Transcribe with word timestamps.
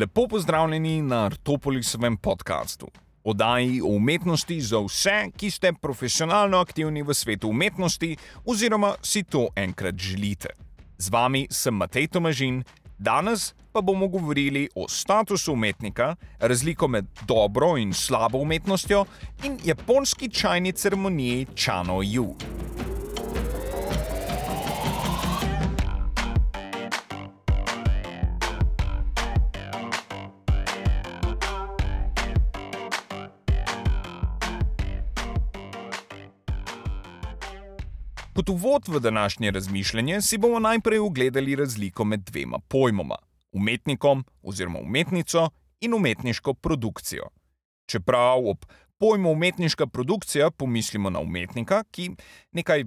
Lepo 0.00 0.28
pozdravljeni 0.28 1.02
na 1.02 1.24
Artopolisovem 1.24 2.16
podkastu, 2.16 2.88
oddaji 3.24 3.82
o 3.82 3.86
umetnosti 3.86 4.60
za 4.60 4.80
vse, 4.80 5.30
ki 5.36 5.50
ste 5.50 5.72
profesionalno 5.72 6.58
aktivni 6.58 7.02
v 7.02 7.14
svetu 7.14 7.48
umetnosti 7.48 8.16
oziroma 8.44 8.94
si 9.02 9.22
to 9.22 9.48
enkrat 9.56 9.94
želite. 9.94 10.48
Z 10.98 11.10
vami 11.10 11.46
sem 11.50 11.74
Matej 11.74 12.08
Tomažin, 12.08 12.64
danes 12.98 13.54
pa 13.72 13.80
bomo 13.80 14.08
govorili 14.08 14.68
o 14.74 14.88
statusu 14.88 15.52
umetnika, 15.52 16.16
razliko 16.40 16.88
med 16.88 17.06
dobro 17.26 17.76
in 17.78 17.92
slabo 17.94 18.38
umetnostjo 18.38 19.04
in 19.44 19.58
japonski 19.64 20.28
čajni 20.28 20.72
ceremoniji 20.72 21.46
Chano 21.54 22.02
Yu. 22.02 22.34
Kot 38.34 38.48
uvod 38.48 38.88
v 38.88 39.00
današnje 39.00 39.50
razmišljanje 39.50 40.20
si 40.20 40.38
bomo 40.38 40.58
najprej 40.58 40.98
ogledali 40.98 41.56
razliko 41.56 42.04
med 42.04 42.20
dvema 42.20 42.58
pojmoma: 42.68 43.16
umetnikom 43.52 44.24
oziroma 44.42 44.78
umetnico 44.78 45.50
in 45.80 45.94
umetniško 45.94 46.54
produkcijo. 46.54 47.28
Čeprav 47.86 48.48
ob 48.48 48.64
pojmu 48.98 49.32
umetniška 49.32 49.86
produkcija 49.86 50.50
pomislimo 50.50 51.10
na 51.10 51.20
umetnika, 51.20 51.84
ki 51.90 52.10
nekaj, 52.52 52.84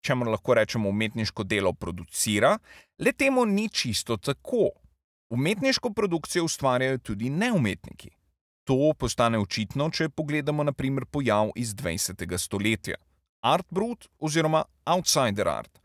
čemu 0.00 0.24
lahko 0.24 0.54
rečemo 0.54 0.88
umetniško 0.88 1.44
delo, 1.44 1.72
producira, 1.72 2.58
le 2.98 3.12
temu 3.12 3.46
ni 3.46 3.68
čisto 3.68 4.16
tako. 4.16 4.68
Umetniško 5.30 5.92
produkcijo 5.92 6.44
ustvarjajo 6.44 6.98
tudi 6.98 7.30
neumetniki. 7.30 8.10
To 8.64 8.92
postane 8.98 9.38
očitno, 9.38 9.90
če 9.90 10.08
pogledamo 10.08 10.64
na 10.64 10.72
primer 10.72 11.04
pojav 11.04 11.50
iz 11.56 11.74
20. 11.74 12.38
stoletja 12.38 12.94
art 13.40 13.66
brut 13.70 14.08
oziroma 14.18 14.64
outsider 14.86 15.48
art. 15.48 15.80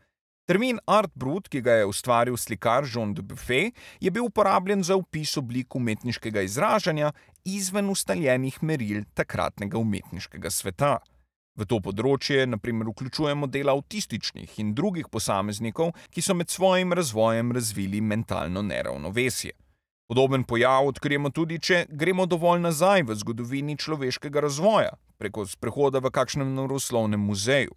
Termin 0.46 0.78
art 0.86 1.10
brut, 1.14 1.48
ki 1.50 1.60
ga 1.60 1.80
je 1.80 1.86
ustvaril 1.90 2.36
slikar 2.38 2.86
Jean 2.86 3.14
de 3.14 3.22
Buffet, 3.22 3.74
je 4.00 4.10
bil 4.10 4.28
uporabljen 4.28 4.84
za 4.86 4.94
opis 4.94 5.36
oblik 5.36 5.74
umetniškega 5.74 6.44
izražanja 6.46 7.10
izven 7.44 7.90
ustaljenih 7.90 8.62
meril 8.62 9.02
takratnega 9.14 9.78
umetniškega 9.78 10.50
sveta. 10.50 10.98
V 11.56 11.64
to 11.64 11.80
področje 11.80 12.44
naprimer 12.46 12.90
vključujemo 12.92 13.48
dela 13.48 13.72
avtističnih 13.74 14.58
in 14.62 14.74
drugih 14.76 15.08
posameznikov, 15.10 15.94
ki 16.12 16.22
so 16.22 16.36
med 16.36 16.52
svojim 16.52 16.92
razvojem 16.92 17.54
razvili 17.56 18.00
mentalno 18.00 18.62
neravnovesje. 18.62 19.56
Podoben 20.06 20.44
pojav 20.44 20.86
odkrijemo 20.92 21.32
tudi, 21.34 21.58
če 21.58 21.86
gremo 21.88 22.26
dovolj 22.30 22.60
nazaj 22.62 23.02
v 23.08 23.16
zgodovini 23.18 23.74
človeškega 23.74 24.44
razvoja, 24.44 24.92
preko 25.18 25.46
sprehoda 25.46 25.98
v 25.98 26.10
kakšnem 26.10 26.54
naravoslovnem 26.54 27.20
muzeju. 27.20 27.74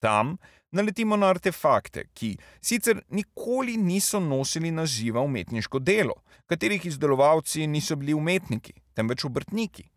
Tam 0.00 0.36
naletimo 0.74 1.16
na 1.16 1.30
artefakte, 1.32 2.04
ki 2.14 2.34
sicer 2.60 3.00
nikoli 3.10 3.76
niso 3.76 4.20
nosili 4.20 4.70
naziva 4.70 5.22
umetniško 5.24 5.78
delo, 5.78 6.18
katerih 6.46 6.86
izdelovalci 6.86 7.66
niso 7.66 7.96
bili 7.96 8.14
umetniki, 8.14 8.74
temveč 8.94 9.24
obrtniki. 9.24 9.88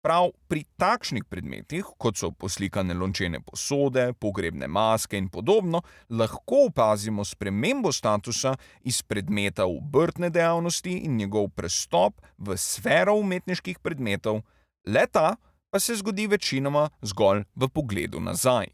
Prav 0.00 0.30
pri 0.48 0.62
takšnih 0.80 1.26
predmetih, 1.28 1.84
kot 2.00 2.16
so 2.16 2.30
poslikane 2.32 2.94
lončene 2.96 3.42
posode, 3.44 4.06
pogrebne 4.16 4.64
maske 4.64 5.18
in 5.20 5.26
podobno, 5.28 5.82
lahko 6.08 6.62
opazimo 6.70 7.24
spremembo 7.24 7.92
statusa 7.92 8.54
iz 8.80 9.02
predmeta 9.02 9.66
obrtne 9.68 10.30
dejavnosti 10.32 10.94
in 11.04 11.20
njegov 11.20 11.50
prestop 11.52 12.24
v 12.38 12.56
sfero 12.56 13.18
umetniških 13.20 13.82
predmetov, 13.84 14.40
leta 14.88 15.34
pa 15.70 15.80
se 15.80 15.94
zgodi 15.94 16.26
večinoma 16.26 16.88
zgolj 17.02 17.44
v 17.54 17.68
pogledu 17.68 18.20
nazaj. 18.20 18.66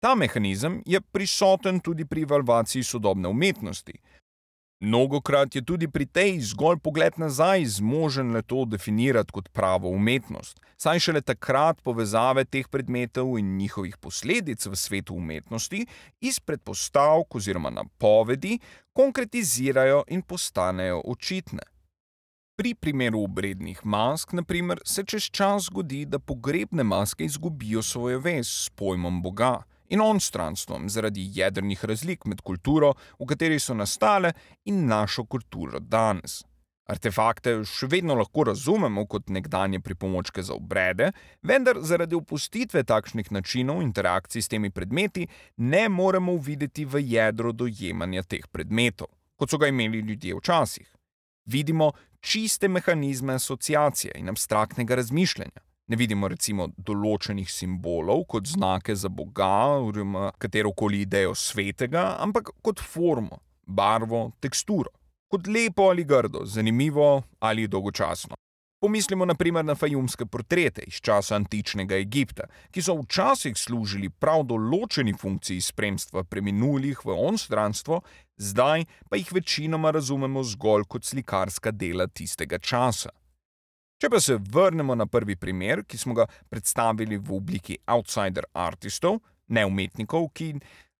Ta 0.00 0.14
mehanizem 0.14 0.82
je 0.86 1.00
prisoten 1.00 1.80
tudi 1.80 2.04
pri 2.04 2.22
evalvaciji 2.22 2.82
sodobne 2.82 3.28
umetnosti. 3.28 3.92
Mnogokrat 4.80 5.54
je 5.54 5.62
tudi 5.64 5.88
pri 5.88 6.06
tej 6.06 6.38
zgolj 6.40 6.78
pogled 6.80 7.18
nazaj 7.20 7.64
zmožen 7.64 8.32
le 8.32 8.40
to 8.42 8.64
definirati 8.64 9.32
kot 9.32 9.48
pravo 9.52 9.90
umetnost, 9.92 10.60
saj 10.76 10.98
šele 10.98 11.20
takrat 11.20 11.82
povezave 11.84 12.44
teh 12.44 12.68
predmetov 12.68 13.36
in 13.38 13.56
njihovih 13.56 13.98
posledic 14.00 14.66
v 14.66 14.76
svetu 14.76 15.14
umetnosti 15.14 15.84
iz 16.20 16.40
predpostavk 16.40 17.34
oziroma 17.34 17.70
napovedi 17.70 18.58
konkretizirajo 18.92 20.04
in 20.08 20.22
postanejo 20.22 21.02
očitne. 21.04 21.62
Pri 22.60 22.74
primeru 22.74 23.22
obrednih 23.24 23.78
mask, 23.84 24.32
naprimer, 24.36 24.82
se 24.84 25.00
čez 25.08 25.30
čas 25.32 25.70
zgodi, 25.70 26.02
da 26.04 26.18
pogrebne 26.18 26.84
maske 26.84 27.24
izgubijo 27.24 27.82
svojo 27.82 28.18
vez 28.20 28.48
s 28.48 28.68
pojmom 28.76 29.22
Boga 29.22 29.62
in 29.88 30.00
onstranstvom 30.00 30.88
zaradi 30.88 31.24
jedrnih 31.34 31.84
razlik 31.84 32.26
med 32.26 32.42
kulturo, 32.44 32.92
v 33.18 33.28
kateri 33.30 33.56
so 33.58 33.74
nastale, 33.74 34.34
in 34.64 34.84
našo 34.86 35.24
kulturo 35.24 35.80
danes. 35.80 36.42
Artefakte 36.84 37.56
še 37.64 37.88
vedno 37.88 38.18
lahko 38.20 38.44
razumemo 38.50 39.06
kot 39.08 39.32
nekdanje 39.32 39.80
pripomočke 39.80 40.44
za 40.44 40.52
obrede, 40.52 41.14
vendar 41.40 41.80
zaradi 41.80 42.20
opustitve 42.20 42.84
takšnih 42.84 43.32
načinov 43.32 43.80
interakcij 43.88 44.44
s 44.44 44.52
temi 44.52 44.68
predmeti 44.68 45.24
ne 45.56 45.88
moremo 45.88 46.36
videti 46.36 46.84
v 46.84 47.06
jedro 47.16 47.56
dojemanja 47.56 48.28
teh 48.28 48.44
predmetov, 48.52 49.08
kot 49.40 49.48
so 49.48 49.56
ga 49.56 49.72
imeli 49.72 50.04
ljudje 50.04 50.36
včasih. 50.36 50.96
Vidimo 51.50 51.92
čiste 52.20 52.68
mehanizme 52.68 53.34
asociacije 53.34 54.12
in 54.16 54.28
abstraktnega 54.28 54.94
razmišljanja. 54.94 55.60
Ne 55.90 55.96
vidimo 55.96 56.28
recimo 56.28 56.68
določenih 56.76 57.50
simbolov 57.50 58.24
kot 58.30 58.46
znake 58.46 58.94
za 58.94 59.08
Boga 59.08 59.48
ali 59.74 60.04
katero 60.38 60.72
koli 60.72 61.00
idejo 61.02 61.34
svetega, 61.34 62.16
ampak 62.22 62.52
kot 62.62 62.80
formo, 62.80 63.40
barvo, 63.66 64.30
teksturo, 64.40 64.92
kot 65.30 65.46
lepo 65.46 65.88
ali 65.90 66.04
grdo, 66.04 66.44
zanimivo 66.46 67.22
ali 67.40 67.66
dolgočasno. 67.66 68.38
Pomislimo 68.80 69.24
naprimer 69.24 69.64
na 69.64 69.74
fajumske 69.74 70.26
portrete 70.26 70.82
iz 70.86 70.94
časa 71.04 71.34
antičnega 71.36 71.98
Egipta, 72.00 72.46
ki 72.72 72.80
so 72.80 72.94
včasih 73.02 73.58
služili 73.60 74.08
prav 74.08 74.46
določeni 74.48 75.12
funkciji 75.12 75.60
spremstva 75.60 76.22
preminulih 76.24 77.02
v 77.04 77.18
onstranstvo, 77.28 78.00
zdaj 78.40 78.86
pa 79.10 79.20
jih 79.20 79.34
večinoma 79.36 79.92
razumemo 79.92 80.40
zgolj 80.54 80.88
kot 80.88 81.04
slikarska 81.04 81.74
dela 81.76 82.08
tistega 82.08 82.56
časa. 82.56 83.12
Če 84.00 84.08
pa 84.08 84.16
se 84.16 84.40
vrnemo 84.40 84.96
na 84.96 85.04
prvi 85.04 85.36
primer, 85.36 85.84
ki 85.84 86.00
smo 86.00 86.16
ga 86.16 86.24
predstavili 86.48 87.20
v 87.20 87.36
obliki 87.36 87.76
outsider 87.84 88.48
artistov, 88.56 89.20
ne 89.52 89.68
umetnikov, 89.68 90.30
ki 90.32 90.54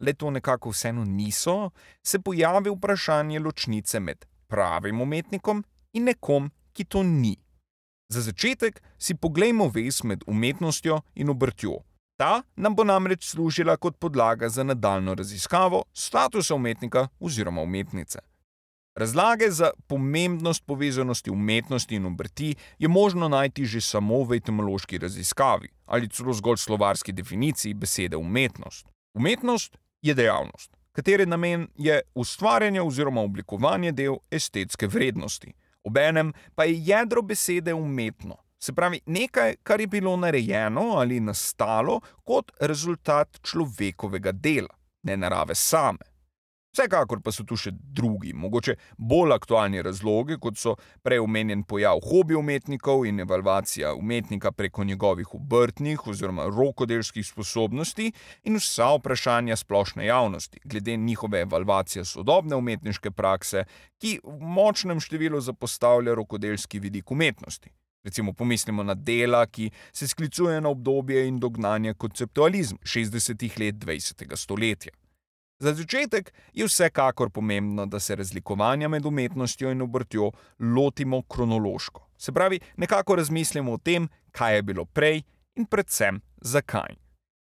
le 0.04 0.12
to 0.20 0.28
nekako 0.28 0.76
vseeno 0.76 1.08
niso, 1.08 1.70
se 2.04 2.20
pojavi 2.20 2.76
vprašanje 2.76 3.40
ločnice 3.40 4.04
med 4.04 4.28
pravim 4.52 5.00
umetnikom 5.00 5.64
in 5.96 6.12
nekom, 6.12 6.52
ki 6.76 6.84
to 6.84 7.08
ni. 7.08 7.38
Za 8.10 8.20
začetek 8.20 8.82
si 8.98 9.14
poglejmo 9.14 9.68
vez 9.68 10.02
med 10.02 10.24
umetnostjo 10.26 11.00
in 11.14 11.30
obrtjo. 11.30 11.76
Ta 12.18 12.42
nam 12.56 12.74
bo 12.74 12.84
namreč 12.84 13.28
služila 13.30 13.76
kot 13.76 13.98
podlaga 13.98 14.48
za 14.48 14.62
nadaljno 14.62 15.14
raziskavo 15.14 15.84
statusa 15.92 16.54
umetnika 16.54 17.08
oziroma 17.20 17.62
umetnice. 17.62 18.18
Razlage 18.98 19.50
za 19.50 19.70
pomembnost 19.86 20.66
povezanosti 20.66 21.30
umetnosti 21.30 21.94
in 21.94 22.06
obrti 22.06 22.54
je 22.78 22.88
možno 22.88 23.28
najti 23.28 23.64
že 23.64 23.80
samo 23.80 24.24
v 24.24 24.34
etimološki 24.34 24.98
raziskavi 24.98 25.68
ali 25.86 26.08
celo 26.08 26.32
zgolj 26.32 26.56
slovarski 26.56 27.12
definiciji 27.12 27.74
besede 27.74 28.16
umetnost. 28.16 28.86
Umetnost 29.14 29.78
je 30.02 30.14
dejavnost, 30.14 30.76
katere 30.92 31.26
namen 31.26 31.68
je 31.76 32.00
ustvarjanje 32.14 32.82
oziroma 32.82 33.20
oblikovanje 33.20 33.92
del 33.92 34.16
estetske 34.30 34.86
vrednosti. 34.86 35.54
Obenem 35.84 36.32
pa 36.54 36.64
je 36.64 36.80
jedro 36.84 37.22
besede 37.22 37.74
umetno, 37.74 38.36
se 38.58 38.72
pravi 38.72 39.00
nekaj, 39.06 39.56
kar 39.62 39.80
je 39.80 39.86
bilo 39.86 40.16
narejeno 40.16 40.80
ali 40.80 41.20
nastalo 41.20 42.00
kot 42.24 42.52
rezultat 42.60 43.40
človekovega 43.42 44.32
dela, 44.32 44.74
ne 45.02 45.16
narave 45.16 45.54
same. 45.54 46.09
Vsekakor 46.70 47.18
pa 47.18 47.32
so 47.34 47.42
tu 47.42 47.56
še 47.58 47.72
drugi, 47.74 48.30
mogoče 48.30 48.76
bolj 48.94 49.32
aktualni 49.34 49.80
razlogi, 49.82 50.36
kot 50.38 50.58
so 50.60 50.76
prej 51.02 51.18
omenjen 51.18 51.64
pojav 51.66 51.98
hobi 52.06 52.36
umetnikov 52.38 53.02
in 53.10 53.18
evalvacija 53.24 53.90
umetnika 53.98 54.52
preko 54.54 54.84
njegovih 54.86 55.34
obrtnih 55.34 56.06
oziroma 56.06 56.46
rokodelskih 56.46 57.26
sposobnosti 57.26 58.12
in 58.46 58.60
vsa 58.60 58.92
vprašanja 59.00 59.58
splošne 59.58 60.06
javnosti 60.06 60.62
glede 60.64 60.96
njihove 60.96 61.42
evalvacije 61.48 62.04
sodobne 62.04 62.56
umetniške 62.56 63.10
prakse, 63.10 63.64
ki 63.98 64.20
v 64.22 64.38
močnem 64.38 65.02
številu 65.02 65.42
zapostavlja 65.42 66.14
rokodelski 66.14 66.78
vidik 66.78 67.10
umetnosti. 67.10 67.74
Recimo 68.06 68.32
pomislimo 68.32 68.86
na 68.86 68.94
dela, 68.94 69.42
ki 69.46 69.72
se 69.92 70.06
sklicuje 70.08 70.60
na 70.60 70.70
obdobje 70.70 71.26
in 71.26 71.42
dognanje 71.42 71.98
konceptualizma 71.98 72.78
60-ih 72.86 73.58
let 73.58 73.82
20. 73.82 74.36
stoletja. 74.36 74.94
Za 75.60 75.74
začetek 75.74 76.32
je 76.52 76.64
vsekakor 76.64 77.30
pomembno, 77.30 77.86
da 77.86 78.00
se 78.00 78.16
razlikovanja 78.16 78.88
med 78.88 79.06
umetnostjo 79.06 79.70
in 79.70 79.82
obrtjo 79.82 80.30
lotimo 80.60 81.22
kronološko. 81.22 82.06
Se 82.18 82.32
pravi, 82.32 82.60
nekako 82.76 83.16
razmislimo 83.16 83.72
o 83.72 83.78
tem, 83.78 84.08
kaj 84.32 84.56
je 84.56 84.62
bilo 84.62 84.84
prej 84.84 85.22
in 85.56 85.66
predvsem 85.66 86.20
zakaj. 86.40 86.96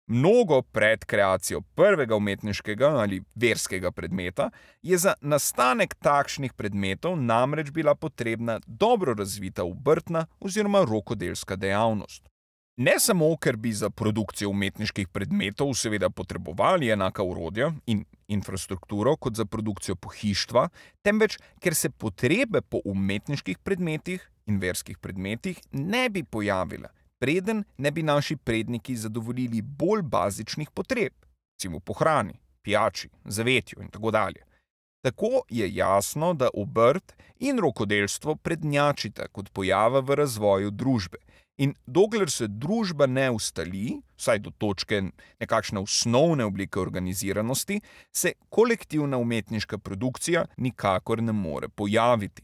Mnogo 0.07 0.61
pred 0.61 1.05
kreacijo 1.05 1.61
prvega 1.61 2.15
umetniškega 2.15 2.87
ali 2.87 3.21
verskega 3.35 3.91
predmeta 3.91 4.49
je 4.81 4.97
za 4.97 5.13
nastanek 5.21 5.95
takšnih 5.95 6.53
predmetov 6.53 7.15
namreč 7.17 7.69
bila 7.71 7.95
potrebna 7.95 8.59
dobro 8.65 9.13
razvita 9.13 9.63
obrtna 9.63 10.25
oziroma 10.39 10.85
rokodelska 10.89 11.55
dejavnost. 11.55 12.30
Ne 12.77 12.99
samo, 12.99 13.35
ker 13.37 13.57
bi 13.57 13.73
za 13.73 13.89
produkcijo 13.89 14.49
umetniških 14.49 15.07
predmetov 15.07 15.73
seveda 15.75 16.09
potrebovali 16.09 16.89
enaka 16.89 17.23
urodja 17.23 17.71
in 17.85 18.05
infrastrukturo 18.27 19.15
kot 19.15 19.35
za 19.35 19.45
produkcijo 19.45 19.95
pohištva, 19.95 20.69
temveč 21.03 21.37
ker 21.59 21.75
se 21.75 21.89
potrebe 21.89 22.61
po 22.61 22.79
umetniških 22.85 23.57
predmetih 23.57 24.29
in 24.47 24.59
verskih 24.59 24.97
predmetih 24.97 25.59
ne 25.71 26.09
bi 26.09 26.23
pojavile, 26.23 26.87
preden 27.19 27.63
ne 27.77 27.91
bi 27.91 28.03
naši 28.03 28.35
predniki 28.35 28.95
zadovoljili 28.95 29.61
bolj 29.61 30.01
bazičnih 30.01 30.71
potreb, 30.71 31.13
recimo 31.53 31.79
po 31.79 31.93
hrani, 31.93 32.39
pijači, 32.61 33.09
zavetju 33.25 33.81
in 33.81 33.89
tako 33.89 34.11
dalje. 34.11 34.45
Tako 35.01 35.43
je 35.49 35.75
jasno, 35.75 36.33
da 36.33 36.49
obrt 36.53 37.13
in 37.39 37.59
rokodelstvo 37.59 38.35
prednjačita 38.35 39.27
kot 39.27 39.49
pojava 39.49 39.99
v 39.99 40.15
razvoju 40.15 40.71
družbe. 40.71 41.17
In 41.61 41.75
dokler 41.85 42.29
se 42.33 42.47
družba 42.49 43.05
ne 43.05 43.27
ustali, 43.29 43.99
vsaj 44.17 44.39
do 44.41 44.51
točke 44.57 45.01
nekakšne 45.43 45.83
osnovne 45.83 46.47
oblike 46.49 46.79
organiziranosti, 46.81 47.77
se 48.11 48.33
kolektivna 48.49 49.19
umetniška 49.21 49.77
produkcija 49.77 50.47
nikakor 50.57 51.21
ne 51.21 51.31
more 51.31 51.69
pojaviti. 51.69 52.41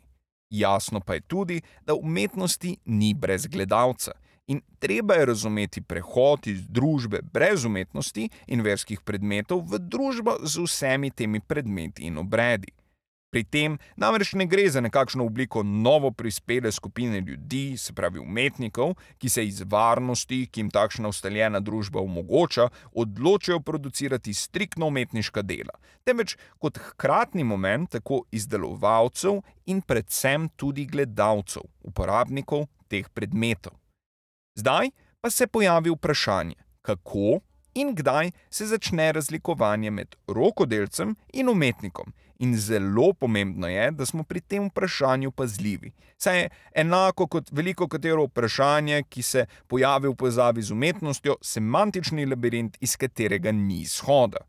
Jasno 0.49 1.01
pa 1.01 1.17
je 1.17 1.21
tudi, 1.21 1.61
da 1.81 1.95
umetnosti 1.95 2.77
ni 2.85 3.13
brez 3.13 3.47
gledalca. 3.47 4.13
In 4.47 4.61
treba 4.79 5.17
je 5.17 5.25
razumeti 5.25 5.81
prehod 5.81 6.47
iz 6.47 6.61
družbe 6.69 7.19
brez 7.33 7.65
umetnosti 7.65 8.29
in 8.47 8.61
verskih 8.61 9.01
predmetov 9.01 9.65
v 9.67 9.81
družbo 9.81 10.37
z 10.43 10.61
vsemi 10.63 11.11
temi 11.11 11.41
predmeti 11.41 12.05
in 12.07 12.21
obredi. 12.21 12.71
Pri 13.29 13.43
tem 13.43 13.75
namreč 13.99 14.31
ne 14.39 14.45
gre 14.47 14.69
za 14.71 14.79
nekakšno 14.81 15.25
obliko 15.25 15.63
novo 15.63 16.11
prispele 16.11 16.71
skupine 16.71 17.19
ljudi, 17.19 17.77
se 17.77 17.93
pravi 17.93 18.19
umetnikov, 18.19 18.93
ki 19.17 19.29
se 19.29 19.43
iz 19.45 19.61
varnosti, 19.65 20.45
ki 20.51 20.61
jim 20.61 20.69
takšna 20.71 21.11
ustaljena 21.11 21.59
družba 21.59 21.99
omogoča, 21.99 22.69
odločijo 22.91 23.59
producirati 23.59 24.33
striktno 24.33 24.87
umetniška 24.87 25.41
dela, 25.41 25.75
temveč 26.07 26.37
kot 26.57 26.79
hkratni 26.79 27.43
moment 27.43 27.91
tako 27.91 28.21
izdelovalcev 28.31 29.41
in 29.65 29.81
predvsem 29.81 30.47
tudi 30.55 30.85
gledalcev, 30.87 31.67
uporabnikov 31.83 32.69
teh 32.87 33.09
predmetov. 33.09 33.75
Zdaj 34.55 34.89
pa 35.21 35.29
se 35.29 35.47
pojavi 35.47 35.91
vprašanje, 35.91 36.55
kako 36.81 37.41
in 37.75 37.91
kdaj 37.95 38.31
se 38.49 38.65
začne 38.65 39.11
razlikovanje 39.11 39.91
med 39.91 40.15
rokodelcem 40.27 41.15
in 41.33 41.49
umetnikom. 41.49 42.13
In 42.39 42.57
zelo 42.57 43.13
pomembno 43.13 43.67
je, 43.67 43.91
da 43.91 44.05
smo 44.05 44.23
pri 44.23 44.41
tem 44.41 44.67
vprašanju 44.69 45.31
pazljivi. 45.31 45.91
Saj 46.17 46.39
je 46.39 46.49
enako 46.75 47.27
kot 47.27 47.49
veliko 47.51 47.87
katero 47.87 48.25
vprašanje, 48.25 49.03
ki 49.09 49.21
se 49.21 49.45
pojavi 49.67 50.07
v 50.07 50.15
povezavi 50.15 50.61
z 50.61 50.71
umetnostjo, 50.71 51.35
semantični 51.41 52.25
labirint, 52.25 52.77
iz 52.81 52.95
katerega 52.97 53.51
ni 53.51 53.81
izhoda. 53.81 54.43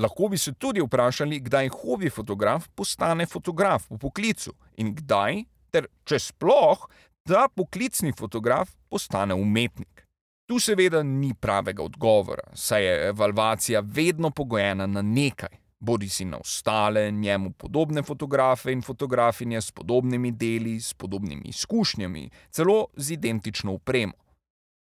Lahko 0.00 0.28
bi 0.28 0.38
se 0.38 0.52
tudi 0.52 0.80
vprašali, 0.80 1.40
kdaj 1.40 1.68
hobi 1.68 2.10
fotograf 2.10 2.68
postane 2.74 3.26
fotograf 3.26 3.88
po 3.88 3.98
poklicu 3.98 4.52
in 4.76 4.94
kdaj, 4.96 5.44
ter 5.72 5.88
če 6.04 6.18
sploh, 6.20 6.88
da 7.28 7.48
poklicni 7.48 8.12
fotograf 8.12 8.70
postane 8.88 9.34
umetnik. 9.34 10.04
Tu 10.46 10.60
seveda 10.62 11.02
ni 11.02 11.32
pravega 11.34 11.82
odgovora, 11.82 12.52
saj 12.54 12.84
je 12.84 13.08
evalvacija 13.08 13.80
vedno 13.82 14.30
pogojena 14.30 14.86
na 14.86 15.02
nekaj, 15.02 15.56
bodi 15.78 16.08
si 16.08 16.24
na 16.24 16.38
ostale, 16.38 17.10
njemu 17.10 17.50
podobne 17.52 18.02
fotografe 18.02 18.72
in 18.72 18.82
fotografinje 18.82 19.60
s 19.60 19.70
podobnimi 19.70 20.32
deli, 20.32 20.80
s 20.80 20.94
podobnimi 20.94 21.42
izkušnjami, 21.48 22.30
celo 22.50 22.86
z 22.96 23.10
identično 23.10 23.72
upremo. 23.72 24.12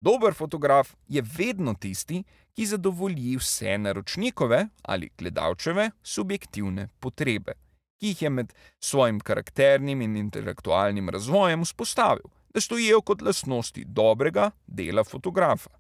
Dober 0.01 0.35
fotograf 0.35 0.95
je 1.09 1.23
vedno 1.39 1.75
tisti, 1.75 2.23
ki 2.55 2.67
zadovolji 2.67 3.37
vse 3.37 3.79
naročnikove 3.79 4.69
ali 4.83 5.11
gledalčeve 5.19 5.91
subjektivne 6.03 6.89
potrebe 7.01 7.65
ki 8.05 8.11
jih 8.13 8.23
je 8.23 8.31
med 8.31 8.53
svojim 8.85 9.21
karakternim 9.21 10.03
in 10.03 10.17
intelektualnim 10.17 11.09
razvojem 11.09 11.63
vzpostavil, 11.65 12.27
da 12.53 12.61
stojijo 12.61 13.01
kot 13.01 13.23
lastnosti 13.23 13.85
dobrega 13.85 14.51
dela 14.67 15.05
fotografa. 15.05 15.71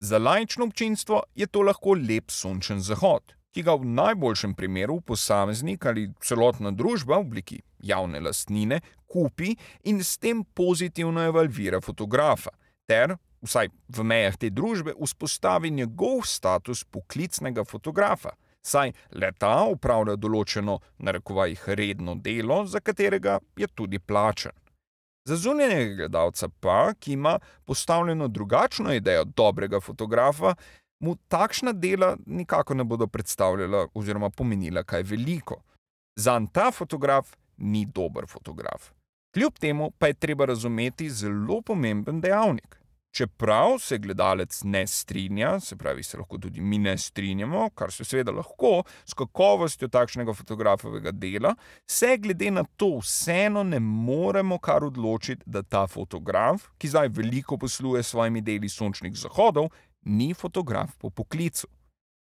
Za 0.00 0.18
lajčno 0.18 0.64
občinstvo 0.64 1.22
je 1.34 1.46
to 1.46 1.62
lahko 1.62 1.94
lep 1.94 2.30
sončen 2.30 2.80
zahod, 2.80 3.34
ki 3.54 3.64
ga 3.66 3.74
v 3.74 3.88
najboljšem 3.98 4.54
primeru 4.54 5.00
posameznik 5.00 5.86
ali 5.86 6.10
celotna 6.22 6.70
družba 6.70 7.16
v 7.16 7.26
obliki 7.26 7.58
javne 7.82 8.20
lastnine 8.20 8.80
kupi 9.10 9.54
in 9.84 10.04
s 10.04 10.18
tem 10.18 10.44
pozitivno 10.44 11.24
evalvira 11.26 11.80
fotografa, 11.80 12.50
ter, 12.86 13.16
vsaj 13.42 13.72
v 13.88 14.04
mejah 14.06 14.36
te 14.36 14.50
družbe, 14.50 14.94
vzpostavi 15.00 15.70
njegov 15.70 16.22
status 16.28 16.84
poklicnega 16.84 17.64
fotografa 17.64 18.36
saj 18.62 18.92
leta 19.16 19.52
upravlja 19.72 20.16
določeno, 20.20 20.78
narekovajih, 20.98 21.68
redno 21.78 22.16
delo, 22.20 22.64
za 22.66 22.80
katerega 22.80 23.38
je 23.58 23.68
tudi 23.74 23.98
plačen. 23.98 24.52
Za 25.28 25.36
zunanjega 25.36 25.96
gledalca 26.02 26.48
pa, 26.60 26.92
ki 26.96 27.12
ima 27.12 27.38
postavljeno 27.68 28.28
drugačno 28.28 28.94
idejo 28.96 29.24
dobrega 29.24 29.80
fotografa, 29.80 30.54
mu 31.00 31.16
takšna 31.28 31.72
dela 31.72 32.16
nikako 32.26 32.74
ne 32.74 32.84
bodo 32.84 33.06
predstavljala 33.06 33.86
oziroma 33.94 34.30
pomenila 34.30 34.82
kaj 34.82 35.02
veliko. 35.02 35.62
Za 36.16 36.40
ta 36.52 36.70
fotograf 36.70 37.36
ni 37.56 37.86
dober 37.86 38.24
fotograf. 38.28 38.90
Kljub 39.34 39.58
temu 39.58 39.90
pa 39.98 40.06
je 40.06 40.14
treba 40.14 40.44
razumeti 40.44 41.10
zelo 41.10 41.62
pomemben 41.62 42.20
dejavnik. 42.20 42.80
Čeprav 43.10 43.78
se 43.78 43.98
gledalec 43.98 44.60
ne 44.64 44.86
strinja, 44.86 45.60
se 45.60 45.76
pravi, 45.76 46.02
se 46.02 46.18
lahko 46.18 46.38
tudi 46.38 46.60
mi 46.60 46.78
ne 46.78 46.98
strinjamo, 46.98 47.70
kar 47.74 47.92
se 47.92 48.04
seveda 48.04 48.32
lahko 48.32 48.82
s 49.04 49.14
kakovostjo 49.14 49.88
takšnega 49.88 50.34
fotografovega 50.34 51.10
dela, 51.10 51.54
se 51.90 52.16
glede 52.18 52.50
na 52.50 52.64
to 52.76 52.98
vseeno 52.98 53.62
ne 53.62 53.80
moremo 53.80 54.58
kar 54.58 54.84
odločiti, 54.84 55.42
da 55.46 55.62
ta 55.62 55.86
fotograf, 55.86 56.68
ki 56.78 56.88
zdaj 56.88 57.08
veliko 57.08 57.58
posluje 57.58 58.02
s 58.02 58.14
svojimi 58.14 58.40
deli 58.40 58.68
sončnih 58.68 59.16
zahodov, 59.18 59.72
ni 60.04 60.34
fotograf 60.34 60.96
po 60.98 61.10
poklicu. 61.10 61.68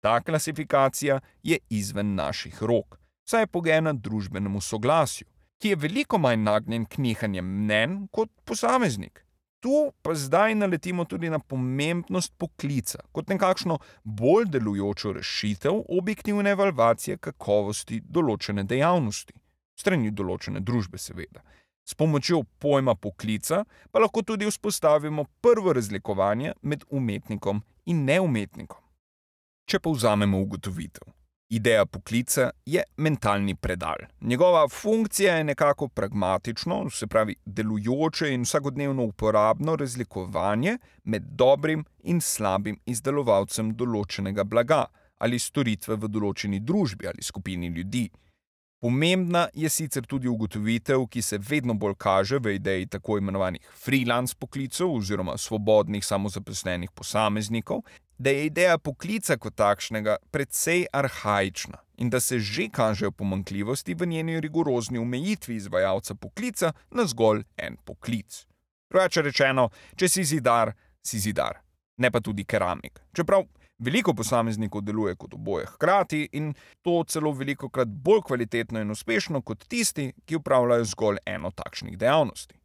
Ta 0.01 0.21
klasifikacija 0.21 1.19
je 1.43 1.57
izven 1.69 2.15
naših 2.15 2.63
rok, 2.63 2.99
saj 3.23 3.41
je 3.41 3.47
pogojena 3.47 3.93
družbenemu 3.93 4.61
soglasju, 4.61 5.27
ki 5.61 5.69
je 5.69 5.75
veliko 5.75 6.17
manj 6.17 6.41
nagnjen 6.43 6.85
k 6.85 6.97
nihanjem 6.97 7.45
mnen 7.45 8.07
kot 8.11 8.29
posameznik. 8.45 9.25
Tu 9.61 9.91
pa 10.01 10.15
zdaj 10.17 10.55
naletimo 10.55 11.05
tudi 11.05 11.29
na 11.29 11.39
pomembnost 11.39 12.33
poklica 12.37 13.03
kot 13.11 13.29
nekakšno 13.29 13.77
bolj 14.03 14.47
delujočo 14.49 15.13
rešitev 15.13 15.83
objektivne 15.99 16.55
evalvacije 16.57 17.17
kakovosti 17.17 18.01
določene 18.01 18.63
dejavnosti, 18.65 19.37
strani 19.77 20.09
določene 20.11 20.63
družbe, 20.65 20.97
seveda. 20.97 21.45
S 21.85 21.93
pomočjo 21.93 22.43
pojma 22.59 22.95
poklica 22.95 23.63
pa 23.91 23.99
lahko 23.99 24.21
tudi 24.21 24.49
vzpostavimo 24.49 25.25
prvo 25.41 25.73
razlikovanje 25.73 26.53
med 26.61 26.83
umetnikom 26.89 27.63
in 27.85 28.05
neumetnikom. 28.05 28.83
Če 29.65 29.79
povzamemo 29.79 30.39
ugotovitev. 30.41 31.11
Ideja 31.51 31.85
poklica 31.85 32.49
je 32.65 32.83
mentalni 32.97 33.55
predal. 33.55 34.05
Njegova 34.21 34.67
funkcija 34.69 35.35
je 35.35 35.43
nekako 35.43 35.87
pragmatično, 35.87 36.89
se 36.89 37.07
pravi 37.07 37.35
delujoče 37.45 38.33
in 38.33 38.45
vsakodnevno 38.47 39.03
uporabno 39.03 39.75
razlikovanje 39.75 40.77
med 41.03 41.23
dobrim 41.23 41.83
in 42.03 42.21
slabim 42.21 42.79
izdelovalcem 42.85 43.73
določenega 43.75 44.43
blaga 44.43 44.85
ali 45.17 45.39
storitve 45.39 45.95
v 45.95 46.07
določeni 46.07 46.59
družbi 46.59 47.07
ali 47.11 47.23
skupini 47.23 47.67
ljudi. 47.67 48.07
Pomembna 48.81 49.47
je 49.53 49.69
sicer 49.69 50.05
tudi 50.09 50.27
ugotovitev, 50.27 51.03
ki 51.05 51.21
se 51.21 51.37
vedno 51.37 51.73
bolj 51.77 51.93
kaže 52.01 52.39
v 52.41 52.55
ideji 52.55 52.87
tako 52.89 53.19
imenovanih 53.19 53.61
freelance 53.77 54.33
poklicov 54.39 54.95
oziroma 54.95 55.35
svobodnih 55.37 56.05
samozaposlenih 56.05 56.89
posameznikov, 56.91 57.83
da 58.17 58.29
je 58.29 58.45
ideja 58.45 58.77
poklica 58.77 59.37
kot 59.37 59.55
takšnega 59.55 60.15
precej 60.31 60.87
arhajična 60.93 61.77
in 61.97 62.09
da 62.09 62.19
se 62.19 62.39
že 62.39 62.69
kažejo 62.73 63.11
pomankljivosti 63.11 63.93
v 63.93 64.05
njeni 64.05 64.41
rigorozni 64.41 64.97
omejitvi 64.97 65.55
izvajalca 65.55 66.15
poklica 66.15 66.73
na 66.91 67.05
zgolj 67.05 67.43
en 67.57 67.77
poklic. 67.85 68.47
Drugače 68.89 69.21
rečeno, 69.21 69.69
če 69.95 70.09
si 70.09 70.23
zidar, 70.23 70.73
si 71.03 71.19
zidar, 71.19 71.61
ne 71.97 72.11
pa 72.11 72.21
tudi 72.21 72.45
keramik. 72.45 73.01
Čeprav 73.13 73.45
Veliko 73.81 74.13
posameznikov 74.13 74.83
deluje 74.85 75.15
kot 75.17 75.33
oboje 75.33 75.65
hkrati 75.65 76.27
in 76.37 76.53
to 76.85 76.99
celo 77.09 77.31
veliko 77.33 77.69
krat 77.69 77.87
bolj 77.87 78.21
kvalitetno 78.27 78.81
in 78.81 78.91
uspešno 78.91 79.41
kot 79.41 79.65
tisti, 79.67 80.11
ki 80.25 80.35
upravljajo 80.37 80.85
zgolj 80.85 81.17
eno 81.25 81.49
takšnih 81.51 81.97
dejavnosti. 81.97 82.59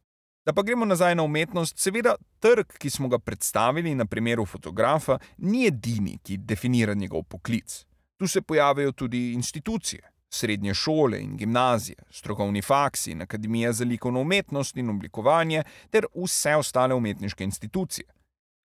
Da 0.45 0.53
pa 0.53 0.61
gremo 0.63 0.85
nazaj 0.85 1.15
na 1.15 1.23
umetnost, 1.23 1.79
seveda 1.79 2.13
trg, 2.39 2.77
ki 2.77 2.89
smo 2.89 3.09
ga 3.09 3.17
predstavili 3.19 3.95
na 3.95 4.05
primeru 4.05 4.45
fotografa, 4.45 5.17
ni 5.37 5.65
edini, 5.67 6.19
ki 6.23 6.37
definira 6.37 6.93
njegov 6.93 7.23
poklic. 7.23 7.85
Tu 8.17 8.27
se 8.27 8.41
pojavijo 8.41 8.91
tudi 8.91 9.33
institucije, 9.33 10.11
srednje 10.29 10.73
šole 10.73 11.21
in 11.21 11.37
gimnazije, 11.37 11.97
strokovni 12.11 12.61
faksi 12.61 13.11
in 13.11 13.21
akademija 13.21 13.73
za 13.73 13.85
likovno 13.85 14.21
umetnost 14.21 14.77
in 14.77 14.89
oblikovanje 14.89 15.63
ter 15.89 16.05
vse 16.15 16.55
ostale 16.55 16.93
umetniške 16.93 17.43
institucije. 17.43 18.05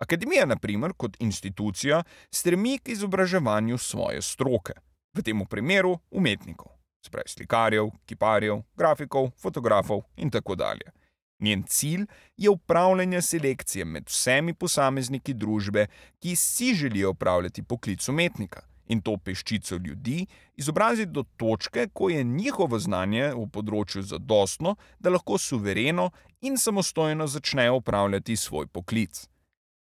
Akademija, 0.03 0.47
na 0.47 0.57
primer, 0.57 0.93
kot 0.97 1.17
institucija, 1.21 2.03
stremi 2.31 2.79
k 2.79 2.91
izobraževanju 2.91 3.79
svoje 3.79 4.23
stroke, 4.23 4.73
v 5.15 5.23
tem 5.23 5.45
primeru 5.47 5.93
umetnikov, 6.11 6.73
sprej 7.07 7.29
slikarjev, 7.31 7.93
kiparjev, 8.11 8.65
grafikov, 8.75 9.31
fotografov 9.39 10.03
in 10.17 10.31
tako 10.31 10.59
dalje. 10.59 10.91
Njen 11.39 11.63
cilj 11.63 12.07
je 12.37 12.51
upravljanje 12.51 13.23
selekcije 13.23 13.85
med 13.85 14.11
vsemi 14.11 14.55
posamezniki 14.55 15.35
družbe, 15.35 15.87
ki 16.19 16.37
si 16.37 16.75
želijo 16.75 17.11
upravljati 17.11 17.63
poklic 17.63 18.09
umetnika 18.09 18.67
in 18.87 19.01
to 19.01 19.17
peščico 19.17 19.77
ljudi 19.77 20.27
izobraziti 20.57 21.13
do 21.13 21.25
točke, 21.37 21.89
ko 21.93 22.11
je 22.11 22.25
njihovo 22.25 22.79
znanje 22.79 23.33
v 23.35 23.47
področju 23.55 24.03
zadostno, 24.03 24.77
da 24.99 25.15
lahko 25.15 25.39
suvereno 25.39 26.11
in 26.41 26.59
samostojno 26.59 27.27
začnejo 27.27 27.79
upravljati 27.79 28.37
svoj 28.37 28.67
poklic. 28.67 29.29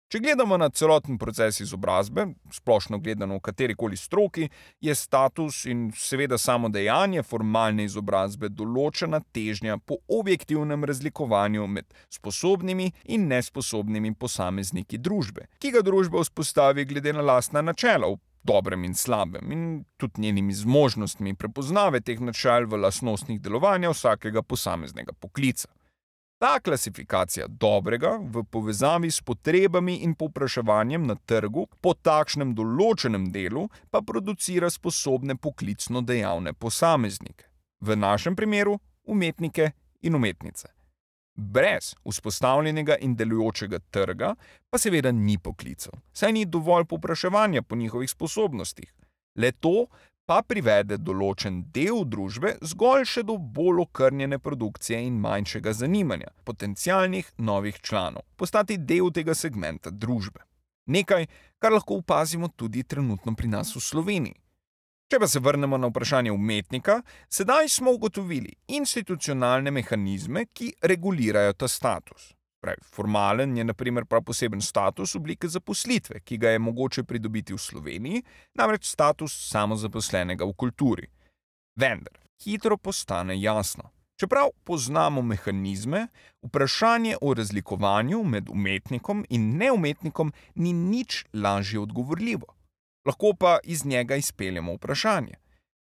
Če 0.09 0.23
gledamo 0.23 0.57
na 0.57 0.71
celoten 0.73 1.19
proces 1.21 1.59
izobrazbe, 1.61 2.23
splošno 2.49 2.97
gledano 2.97 3.35
v 3.37 3.43
kateri 3.45 3.75
koli 3.77 3.97
stroki, 3.97 4.47
je 4.81 4.95
status 4.97 5.67
in 5.69 5.83
seveda 5.93 6.39
samo 6.41 6.71
dejanje 6.73 7.21
formalne 7.21 7.85
izobrazbe 7.85 8.49
določena 8.49 9.19
težnja 9.37 9.77
po 9.77 9.99
objektivnem 10.17 10.87
razlikovanju 10.89 11.67
med 11.75 11.85
sposobnimi 12.09 12.89
in 13.05 13.29
nesposobnimi 13.29 14.15
posamezniki 14.17 14.97
družbe, 14.97 15.45
ki 15.61 15.75
ga 15.77 15.85
družba 15.85 16.25
vzpostavi 16.25 16.89
glede 16.89 17.13
na 17.13 17.21
lastna 17.29 17.61
načela, 17.61 18.09
dobrem 18.41 18.89
in 18.89 18.97
slabem, 18.97 19.51
in 19.53 19.67
tudi 20.01 20.25
njenimi 20.25 20.57
zmožnostmi 20.57 21.35
prepoznave 21.37 22.01
teh 22.01 22.17
načel 22.17 22.65
v 22.65 22.81
lastnostih 22.81 23.37
delovanja 23.37 23.93
vsakega 23.93 24.41
posameznega 24.41 25.13
poklica. 25.13 25.69
Ta 26.39 26.59
klasifikacija 26.59 27.47
dobrega 27.47 28.19
v 28.21 28.43
povezavi 28.43 29.11
s 29.11 29.21
potrebami 29.21 29.95
in 29.95 30.13
povpraševanjem 30.15 31.07
na 31.07 31.15
trgu 31.15 31.65
po 31.81 31.91
takšnem 31.93 32.53
določenem 32.55 33.25
delu 33.33 33.65
pa 33.91 33.99
producira 34.01 34.69
sposobne 34.71 35.35
poklicno 35.35 35.99
dejavne 36.01 36.53
posameznike, 36.53 37.43
v 37.83 37.97
našem 37.99 38.39
primeru 38.39 38.77
umetnike 39.03 39.71
in 40.07 40.15
umetnice. 40.15 40.71
Brez 41.35 41.91
vzpostavljenega 42.07 42.95
in 43.03 43.19
delujočega 43.19 43.81
trga 43.91 44.31
pa 44.69 44.79
seveda 44.79 45.11
ni 45.11 45.35
poklicev, 45.37 45.91
saj 46.13 46.31
ni 46.31 46.45
dovolj 46.45 46.87
povpraševanja 46.87 47.67
po 47.67 47.75
njihovih 47.75 48.09
sposobnostih. 48.09 48.93
Le 49.35 49.51
to 49.51 49.89
pa 50.29 50.43
privede 50.45 50.99
določen 51.01 51.63
del 51.73 52.03
družbe 52.05 52.51
zgolj 52.71 53.07
še 53.09 53.23
do 53.25 53.39
bolj 53.57 53.81
okrnjene 53.87 54.37
produkcije 54.37 54.99
in 55.01 55.15
manjšega 55.23 55.73
zanimanja 55.73 56.29
potencialnih 56.45 57.31
novih 57.49 57.79
članov 57.81 58.27
postati 58.37 58.77
del 58.77 59.09
tega 59.09 59.33
segmenta 59.33 59.89
družbe. 59.89 60.45
Nekaj, 60.93 61.25
kar 61.57 61.73
lahko 61.73 61.97
opazimo 62.03 62.51
tudi 62.53 62.83
trenutno 62.83 63.33
pri 63.33 63.49
nas 63.49 63.73
v 63.75 63.81
Sloveniji. 63.81 64.37
Če 65.09 65.17
pa 65.17 65.27
se 65.27 65.41
vrnemo 65.41 65.77
na 65.81 65.89
vprašanje 65.89 66.31
umetnika, 66.31 66.99
sedaj 67.29 67.69
smo 67.73 67.95
ugotovili 67.97 68.53
institucionalne 68.77 69.73
mehanizme, 69.73 70.45
ki 70.53 70.75
regulirajo 70.85 71.57
ta 71.57 71.67
status. 71.67 72.35
Pravi, 72.59 72.81
formalen 72.83 73.57
je 73.57 73.63
naprimer 73.63 74.05
prav 74.05 74.23
poseben 74.23 74.61
status 74.61 75.15
oblike 75.15 75.47
zaposlitve, 75.47 76.19
ki 76.19 76.37
ga 76.37 76.49
je 76.49 76.59
mogoče 76.59 77.03
pridobiti 77.03 77.53
v 77.53 77.57
Sloveniji, 77.57 78.23
namreč 78.59 78.89
status 78.91 79.35
samozaposlenega 79.51 80.45
v 80.45 80.53
kulturi. 80.53 81.07
Vendar, 81.79 82.19
hitro 82.43 82.77
postane 82.77 83.39
jasno. 83.41 83.91
Čeprav 84.19 84.49
poznamo 84.63 85.21
mehanizme, 85.21 86.07
vprašanje 86.43 87.15
o 87.21 87.33
razlikovanju 87.33 88.23
med 88.23 88.49
umetnikom 88.49 89.25
in 89.29 89.55
neumetnikom 89.57 90.33
ni 90.55 90.73
nič 90.73 91.25
lažje 91.33 91.79
odgovorljivo. 91.79 92.55
Lahko 93.07 93.31
pa 93.39 93.57
iz 93.63 93.85
njega 93.85 94.15
izpeljemo 94.15 94.73
vprašanje. 94.75 95.39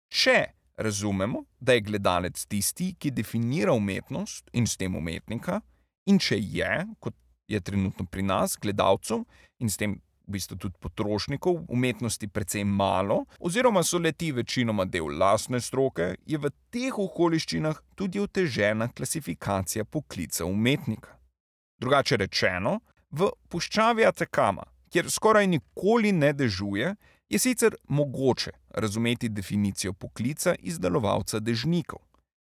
Če 0.10 0.46
razumemo, 0.78 1.44
da 1.60 1.74
je 1.74 1.82
gledalec 1.82 2.46
tisti, 2.46 2.96
ki 3.00 3.12
definira 3.12 3.74
umetnost 3.74 4.50
in 4.54 4.68
s 4.68 4.78
tem 4.78 4.96
umetnika, 4.96 5.62
In 6.10 6.20
če 6.20 6.38
je, 6.40 6.72
kot 7.00 7.16
je 7.48 7.60
trenutno 7.62 8.06
pri 8.06 8.24
nas, 8.24 8.58
gledalcev 8.60 9.24
in 9.60 9.70
s 9.70 9.80
tem 9.80 10.00
v 10.24 10.38
bistvu 10.38 10.56
tudi 10.58 10.80
potrošnikov 10.80 11.66
umetnosti 11.68 12.28
precej 12.32 12.64
malo, 12.64 13.26
oziroma 13.40 13.84
so 13.84 14.00
leti 14.00 14.32
večinoma 14.32 14.86
del 14.86 15.12
lastne 15.20 15.60
stroke, 15.62 16.16
je 16.26 16.40
v 16.40 16.52
teh 16.72 16.96
okoliščinah 16.96 17.82
tudi 17.96 18.22
otežena 18.24 18.88
klasifikacija 18.88 19.84
poklica 19.86 20.46
umetnika. 20.46 21.18
Drugače 21.80 22.18
rečeno, 22.18 22.80
v 23.12 23.30
puščavi 23.52 24.06
Atekama, 24.08 24.64
kjer 24.90 25.12
skoraj 25.12 25.48
nikoli 25.48 26.14
ne 26.16 26.32
dežuje, 26.34 26.96
je 27.30 27.40
sicer 27.40 27.76
mogoče 27.90 28.52
razumeti 28.80 29.30
definicijo 29.30 29.94
poklica 29.94 30.56
izdelovalca 30.60 31.40
dežnikov, 31.40 32.00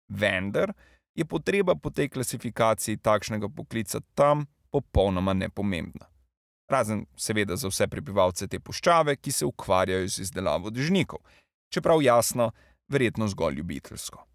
vendar 0.09 0.75
je 1.15 1.25
potreba 1.25 1.75
po 1.75 1.91
tej 1.91 2.09
klasifikaciji 2.09 2.97
takšnega 2.97 3.49
poklica 3.49 4.01
tam 4.15 4.47
popolnoma 4.71 5.33
nepomembna. 5.33 6.07
Razen, 6.71 7.07
seveda, 7.17 7.57
za 7.57 7.69
vse 7.69 7.89
prebivalce 7.91 8.47
te 8.49 8.61
puščave, 8.61 9.17
ki 9.17 9.33
se 9.33 9.47
ukvarjajo 9.47 10.09
z 10.09 10.27
izdelavo 10.27 10.71
dežnikov, 10.71 11.19
čeprav 11.75 12.03
jasno, 12.03 12.53
verjetno 12.89 13.29
zgolj 13.29 13.59
ljubiteljsko. 13.59 14.27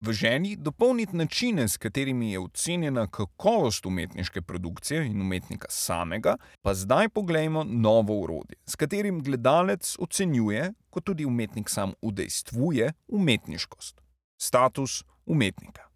V 0.00 0.12
ženi 0.12 0.56
dopolniti 0.56 1.16
načine, 1.16 1.68
s 1.68 1.76
katerimi 1.76 2.32
je 2.32 2.40
ocenjena 2.40 3.06
kakovost 3.10 3.86
umetniške 3.86 4.42
produkcije 4.42 5.06
in 5.06 5.20
umetnika 5.20 5.66
samega, 5.70 6.36
pa 6.62 6.74
zdaj 6.74 7.08
poglejmo 7.08 7.64
novo 7.64 8.20
urodje, 8.20 8.56
s 8.66 8.76
katerim 8.76 9.20
gledalec 9.22 9.96
ocenjuje, 9.98 10.72
kot 10.90 11.04
tudi 11.04 11.26
umetnik 11.26 11.68
sam 11.70 11.92
udejstvuje, 12.00 12.92
umetniškost, 13.08 14.00
status 14.40 15.04
umetnika. 15.26 15.87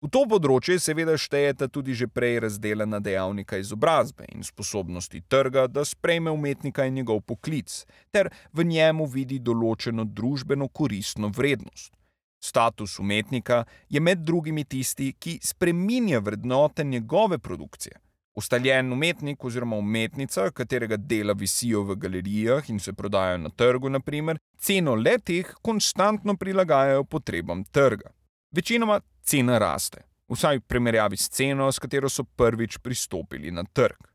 V 0.00 0.08
to 0.08 0.22
področje 0.24 0.78
seveda 0.80 1.12
štejeta 1.20 1.66
tudi 1.68 1.92
že 1.92 2.06
prej 2.08 2.38
razdeljena 2.46 3.02
dejavnika 3.04 3.58
izobrazbe 3.60 4.24
in 4.32 4.40
sposobnosti 4.40 5.20
trga, 5.28 5.66
da 5.68 5.84
sprejme 5.84 6.32
umetnika 6.32 6.86
in 6.88 6.94
njegov 6.96 7.20
poklic, 7.28 7.84
ter 8.10 8.30
v 8.56 8.64
njemu 8.64 9.04
vidi 9.04 9.38
določeno 9.38 10.06
družbeno 10.08 10.70
koristno 10.72 11.28
vrednost. 11.28 11.92
Status 12.40 12.96
umetnika 12.98 13.66
je 13.92 14.00
med 14.00 14.22
drugimi 14.24 14.64
tisti, 14.64 15.12
ki 15.12 15.36
spreminja 15.44 16.22
vrednote 16.24 16.84
njegove 16.84 17.36
produkcije. 17.38 18.00
Ustaljen 18.40 18.92
umetnik 18.92 19.44
oziroma 19.44 19.76
umetnica, 19.76 20.46
katerega 20.50 20.96
dela 20.96 21.34
visijo 21.36 21.82
v 21.84 21.98
galerijah 22.00 22.70
in 22.70 22.80
se 22.80 22.94
prodajajo 22.96 23.42
na 23.44 23.50
trgu, 23.50 23.90
naprimer, 23.92 24.40
ceno 24.56 24.94
letih 24.94 25.52
konstantno 25.60 26.36
prilagajajo 26.40 27.04
potrebam 27.04 27.64
trga. 27.64 28.14
Večinoma 28.52 29.00
cena 29.22 29.58
raste, 29.58 30.00
vsaj 30.28 30.58
v 30.58 30.62
primerjavi 30.66 31.16
s 31.16 31.28
ceno, 31.28 31.68
s 31.72 31.78
katero 31.78 32.08
so 32.08 32.24
prvič 32.24 32.78
pristopili 32.82 33.52
na 33.54 33.62
trg. 33.62 34.08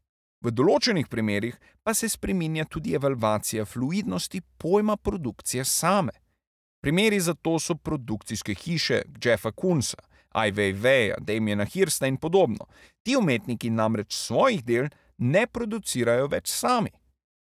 V 0.43 0.51
določenih 0.51 1.07
primerjih 1.07 1.55
pa 1.83 1.93
se 1.95 2.09
spreminja 2.11 2.65
tudi 2.67 2.97
evalvacija 2.99 3.63
fluidnosti 3.65 4.41
pojma 4.59 4.97
produkcije 4.97 5.63
same. 5.65 6.11
Primeri 6.83 7.19
za 7.19 7.33
to 7.33 7.55
so 7.59 7.75
produkcijske 7.75 8.53
hiše 8.53 9.01
Jeffa 9.23 9.51
Kunsa, 9.51 10.03
Iveyveja, 10.35 11.15
Damiena 11.23 11.63
Hirsta 11.63 12.07
in 12.11 12.17
podobno. 12.17 12.67
Ti 13.07 13.15
umetniki 13.15 13.71
namreč 13.71 14.13
svojih 14.19 14.65
del 14.65 14.91
ne 15.17 15.47
producirajo 15.47 16.27
več 16.27 16.51
sami. 16.51 16.91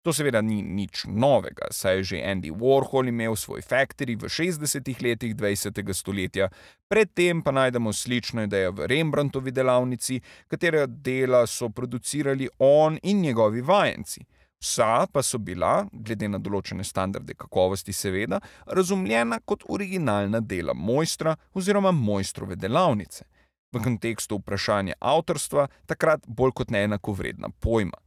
To 0.07 0.13
seveda 0.15 0.39
ni 0.39 0.61
nič 0.63 1.01
novega, 1.11 1.67
saj 1.75 1.97
je 1.97 2.03
že 2.03 2.19
Andy 2.23 2.53
Warhol 2.55 3.09
imel 3.11 3.35
svoj 3.35 3.59
factory 3.59 4.15
v 4.15 4.31
60-ih 4.31 5.03
letih 5.03 5.35
20. 5.35 5.83
stoletja, 5.91 6.47
predtem 6.87 7.43
pa 7.43 7.51
najdemo 7.51 7.91
slično 7.91 8.47
idejo 8.47 8.71
v 8.79 8.87
Rembrandtovi 8.87 9.51
delavnici, 9.51 10.21
katere 10.47 10.87
dela 10.87 11.43
so 11.51 11.73
producirali 11.75 12.47
on 12.59 13.01
in 13.03 13.21
njegovi 13.21 13.61
vajenci. 13.61 14.23
Vsa 14.63 15.11
pa 15.11 15.27
so 15.27 15.43
bila, 15.43 15.89
glede 15.91 16.31
na 16.31 16.39
določene 16.39 16.87
standarde 16.87 17.35
kakovosti, 17.35 17.91
seveda, 17.91 18.39
razumljena 18.71 19.43
kot 19.43 19.67
originalna 19.67 20.39
dela 20.39 20.71
mojstra 20.75 21.35
oziroma 21.51 21.91
mojstrove 21.91 22.55
delavnice. 22.55 23.27
V 23.75 23.83
kontekstu 23.83 24.39
vprašanja 24.39 25.03
avtorstva 25.03 25.67
takrat 25.91 26.23
bolj 26.31 26.61
kot 26.63 26.71
neenakovredna 26.71 27.51
pojma. 27.59 28.06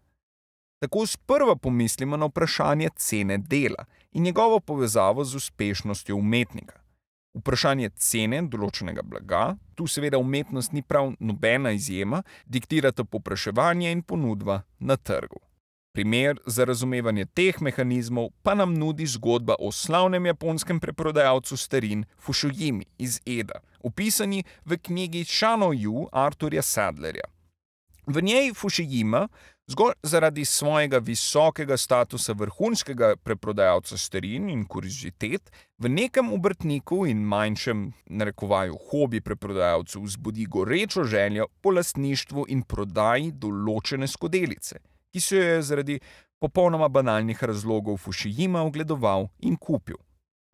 Tako 0.80 1.06
sprva 1.06 1.56
pomislimo 1.56 2.18
na 2.18 2.26
vprašanje 2.26 2.90
cene 2.96 3.38
dela 3.38 3.86
in 4.12 4.24
njegovo 4.24 4.60
povezavo 4.60 5.24
z 5.24 5.36
uspešnostjo 5.36 6.16
umetnika. 6.16 6.80
Vprašanje 7.34 7.90
cene 7.90 8.42
določenega 8.42 9.04
blaga, 9.04 9.58
tu 9.76 9.88
seveda 9.88 10.18
umetnost 10.18 10.72
ni 10.74 10.82
prav 10.82 11.12
nobena 11.20 11.72
izjema, 11.72 12.24
diktirata 12.46 13.04
popraševanje 13.04 13.92
in 13.92 14.02
ponudba 14.02 14.62
na 14.80 14.98
trgu. 14.98 15.40
Primer 15.94 16.40
za 16.46 16.66
razumevanje 16.66 17.26
teh 17.26 17.62
mehanizmov 17.62 18.30
pa 18.44 18.54
nam 18.56 18.74
nudi 18.74 19.06
zgodba 19.06 19.56
o 19.60 19.72
slavnem 19.72 20.26
japonskem 20.26 20.80
preprodajalcu 20.80 21.58
starin 21.58 22.06
Fushojimi 22.18 22.86
iz 22.98 23.20
Eda, 23.26 23.60
opisani 23.84 24.44
v 24.66 24.78
knjigi 24.78 25.26
Shano 25.26 25.74
Yu 25.74 26.08
Arturja 26.12 26.62
Sadlerja. 26.62 27.28
V 28.08 28.22
njej 28.22 28.54
Fushijima, 28.54 29.28
zgolj 29.70 29.94
zaradi 30.04 30.46
svojega 30.46 30.98
visokega 30.98 31.78
statusa 31.78 32.34
vrhunskega 32.34 33.16
preprodajalca 33.24 33.98
starin 33.98 34.50
in 34.50 34.66
kuriozitet, 34.66 35.52
v 35.78 35.90
nekem 35.90 36.34
obrtniku 36.34 37.06
in 37.08 37.24
manjšem, 37.24 37.92
narekovaju, 38.06 38.78
hobi 38.92 39.22
preprodajalcu 39.22 40.02
vzbudi 40.02 40.46
gorečo 40.46 41.04
željo 41.04 41.48
po 41.62 41.72
lastništvu 41.72 42.46
in 42.50 42.64
prodaji 42.64 43.32
določene 43.32 44.08
skodelice 44.08 44.80
ki 45.12 45.20
se 45.20 45.38
jo 45.38 45.44
je 45.44 45.62
zaradi 45.62 46.00
popolnoma 46.40 46.88
banalnih 46.88 47.44
razlogov 47.44 47.98
Fushijima 47.98 48.62
ogledoval 48.62 49.28
in 49.40 49.56
kupil. 49.56 49.98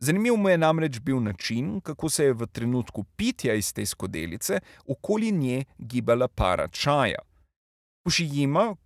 Zanimiv 0.00 0.36
mu 0.36 0.48
je 0.48 0.58
namreč 0.58 0.98
bil 1.00 1.20
način, 1.22 1.80
kako 1.80 2.08
se 2.08 2.24
je 2.24 2.32
v 2.32 2.46
trenutku 2.46 3.04
pitja 3.16 3.54
iz 3.54 3.72
te 3.72 3.86
skodelice 3.86 4.60
okoli 4.86 5.32
nje 5.32 5.64
gibala 5.78 6.28
para 6.28 6.68
čaja. 6.68 7.18
Fushijima, 8.04 8.76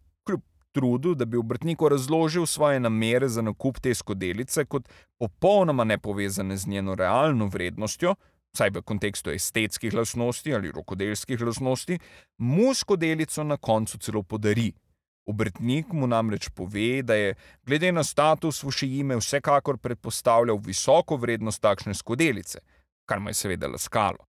trudu, 0.73 1.15
da 1.15 1.25
bi 1.25 1.37
obrtniku 1.37 1.89
razložil 1.89 2.47
svoje 2.47 2.81
namere 2.81 3.29
za 3.29 3.43
nakup 3.43 3.81
te 3.81 3.95
skodelice 3.95 4.65
kot 4.65 4.89
popolnoma 5.19 5.85
nepovezane 5.85 6.57
z 6.57 6.67
njeno 6.67 6.95
realno 6.95 7.47
vrednostjo, 7.47 8.15
vsaj 8.55 8.71
v 8.71 8.83
kontekstu 8.83 9.31
estetskih 9.31 9.95
lastnosti 9.95 10.55
ali 10.55 10.73
rokodelskih 10.73 11.41
lastnosti, 11.41 11.99
mu 12.39 12.75
skodelico 12.75 13.45
na 13.45 13.57
koncu 13.57 13.99
celo 13.99 14.23
podari. 14.23 14.73
Obrtnik 15.27 15.93
mu 15.93 16.07
namreč 16.07 16.49
pove, 16.49 17.03
da 17.03 17.15
je 17.15 17.35
glede 17.67 17.93
na 17.93 18.05
status 18.05 18.61
Fushijime 18.61 19.17
vsekakor 19.17 19.79
predpostavljal 19.79 20.59
visoko 20.65 21.17
vrednost 21.17 21.63
takšne 21.63 21.95
skodelice, 21.95 22.59
kar 23.07 23.21
mu 23.21 23.31
je 23.31 23.35
seveda 23.35 23.69
laskalo. 23.69 24.27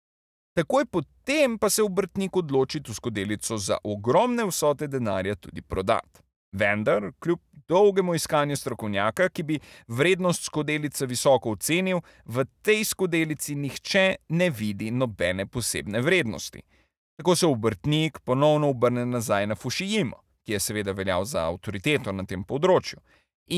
Takoj 0.56 0.86
potem 0.86 1.58
pa 1.58 1.70
se 1.70 1.82
obrtnik 1.82 2.36
odloči 2.36 2.80
to 2.80 2.94
skodelico 2.94 3.58
za 3.58 3.76
ogromne 3.84 4.46
vsote 4.46 4.86
denarja 4.86 5.34
tudi 5.34 5.62
prodati. 5.62 6.25
Vendar, 6.56 7.10
kljub 7.20 7.40
dolgemu 7.68 8.14
iskanju 8.14 8.56
strokovnjaka, 8.56 9.28
ki 9.28 9.42
bi 9.42 9.58
vrednost 9.88 10.48
skodelice 10.48 11.06
visoko 11.06 11.52
ocenil, 11.56 12.00
v 12.24 12.46
tej 12.62 12.84
skodelici 12.84 13.54
nihče 13.54 14.06
ne 14.28 14.50
vidi 14.50 14.90
nobene 14.90 15.46
posebne 15.46 16.00
vrednosti. 16.00 16.62
Tako 17.16 17.36
se 17.36 17.46
obrtnik 17.46 18.18
ponovno 18.24 18.70
obrne 18.72 19.06
nazaj 19.06 19.46
na 19.46 19.54
Fushijimo 19.54 20.26
ki 20.46 20.52
je 20.52 20.60
seveda 20.60 20.92
veljal 20.92 21.24
za 21.24 21.48
avtoriteto 21.50 22.12
na 22.14 22.24
tem 22.24 22.44
področju. 22.46 23.02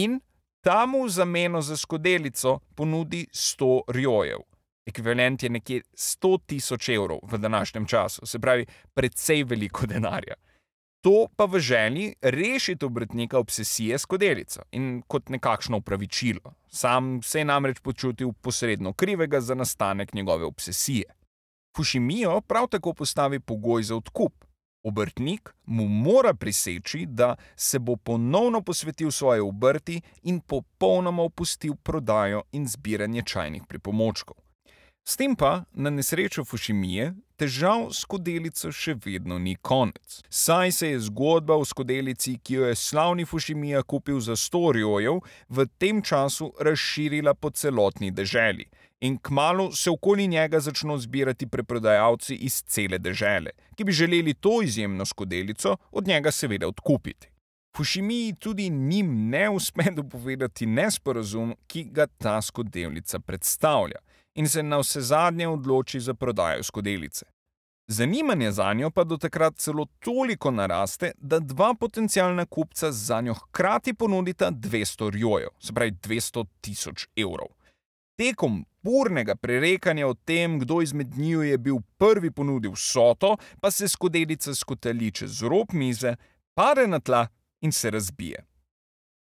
In 0.00 0.18
tam 0.64 0.96
v 0.96 1.08
zameno 1.12 1.60
za 1.62 1.76
skodelico 1.76 2.58
ponudi 2.76 3.26
100 3.28 3.72
rjojev. 3.94 4.44
Ekvivalent 4.88 5.44
je 5.44 5.50
nekje 5.52 5.82
100 5.92 6.30
tisoč 6.48 6.88
evrov 6.96 7.20
v 7.28 7.38
današnjem 7.38 7.86
času, 7.86 8.26
se 8.26 8.40
pravi, 8.40 8.64
precej 8.96 9.44
veliko 9.44 9.86
denarja. 9.86 10.38
To 11.00 11.26
pa 11.36 11.44
v 11.44 11.58
želji 11.58 12.14
rešiti 12.22 12.84
obrtnika 12.84 13.38
obsesije 13.38 13.98
s 13.98 14.04
kodelico 14.04 14.62
in 14.72 15.02
kot 15.06 15.28
nekakšno 15.28 15.76
upravičilo. 15.76 16.54
Sam 16.68 17.22
se 17.22 17.38
je 17.38 17.44
namreč 17.44 17.80
počutil 17.80 18.32
posredno 18.32 18.92
krivega 18.92 19.40
za 19.40 19.54
nastanek 19.54 20.14
njegove 20.14 20.44
obsesije. 20.44 21.04
Fushimijo 21.76 22.40
prav 22.40 22.66
tako 22.68 22.94
postavi 22.94 23.40
pogoj 23.40 23.82
za 23.82 23.96
odkup, 23.96 24.44
Obrtnik 24.82 25.54
mu 25.66 25.88
mora 25.88 26.34
priseči, 26.34 27.06
da 27.06 27.36
se 27.56 27.78
bo 27.78 27.96
ponovno 27.96 28.60
posvetil 28.60 29.10
svoji 29.10 29.40
obrti 29.40 30.00
in 30.22 30.40
popolnoma 30.40 31.22
opustil 31.22 31.74
prodajo 31.82 32.42
in 32.52 32.68
zbiranje 32.68 33.22
čajnih 33.22 33.62
pripomočkov. 33.68 34.36
S 35.08 35.16
tem 35.16 35.32
pa, 35.36 35.64
na 35.72 35.88
nesrečo 35.90 36.42
Fushimije, 36.44 37.14
težav 37.40 37.86
s 37.88 38.02
skodelico 38.04 38.68
še 38.76 38.92
vedno 39.00 39.38
ni 39.40 39.54
konec. 39.56 40.18
Saj 40.28 40.72
se 40.76 40.90
je 40.90 40.98
zgodba 41.06 41.54
o 41.56 41.64
skodelici, 41.64 42.34
ki 42.44 42.58
jo 42.58 42.66
je 42.68 42.74
slavni 42.76 43.24
Fushimija 43.24 43.80
kupil 43.88 44.18
za 44.20 44.36
100 44.36 44.60
rjojev, 44.76 45.22
v 45.48 45.64
tem 45.80 46.02
času 46.04 46.50
razširila 46.60 47.32
po 47.34 47.48
celotni 47.50 48.10
deželi 48.12 48.68
in 49.00 49.16
kmalo 49.16 49.70
se 49.72 49.88
okoli 49.90 50.26
njega 50.28 50.60
začno 50.60 50.98
zbirati 50.98 51.46
preprodajalci 51.46 52.34
iz 52.34 52.58
cele 52.66 52.98
dežele, 52.98 53.54
ki 53.78 53.86
bi 53.88 53.96
želeli 53.96 54.34
to 54.34 54.58
izjemno 54.62 55.06
skodelico 55.06 55.76
od 55.90 56.06
njega 56.06 56.30
seveda 56.30 56.68
odkupiti. 56.68 57.30
Fushimiji 57.76 58.34
tudi 58.34 58.68
njim 58.70 59.30
ne 59.30 59.48
uspe 59.50 59.88
dopovedati 60.02 60.66
nesporazum, 60.66 61.54
ki 61.66 61.84
ga 61.96 62.06
ta 62.06 62.42
skodelica 62.42 63.18
predstavlja 63.18 64.04
in 64.38 64.48
se 64.48 64.62
na 64.62 64.78
vse 64.78 65.00
zadnje 65.00 65.48
odloči 65.48 66.00
za 66.00 66.14
prodajo 66.14 66.62
skodelice. 66.62 67.26
Zanimanje 67.90 68.52
za 68.52 68.72
njo 68.72 68.90
pa 68.90 69.04
do 69.04 69.16
takrat 69.16 69.56
celo 69.56 69.86
toliko 69.98 70.50
naraste, 70.50 71.12
da 71.18 71.38
dva 71.38 71.74
potencijalna 71.74 72.44
kupca 72.46 72.92
za 72.92 73.20
njo 73.20 73.34
hkrati 73.34 73.94
ponudita 73.94 74.50
200 74.50 75.10
rjojev, 75.10 75.48
se 75.60 75.72
pravi 75.72 75.92
200 75.92 76.46
tisoč 76.60 77.06
evrov. 77.16 77.48
Tekom 78.16 78.64
burnega 78.82 79.34
prerekanja 79.36 80.06
o 80.06 80.14
tem, 80.14 80.58
kdo 80.60 80.82
izmed 80.82 81.16
njiju 81.16 81.42
je 81.42 81.58
bil 81.58 81.76
prvi 81.96 82.30
ponudil 82.30 82.72
soto, 82.76 83.36
pa 83.60 83.70
se 83.70 83.88
skodelica 83.88 84.54
skotali 84.54 85.10
čez 85.10 85.42
rob 85.42 85.72
mize, 85.72 86.16
pade 86.54 86.86
na 86.86 87.00
tla 87.00 87.26
in 87.60 87.72
se 87.72 87.90
razbije. 87.90 88.44